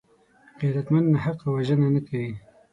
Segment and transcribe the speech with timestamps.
[0.59, 2.31] غیرتمند ناحقه وژنه نه کوي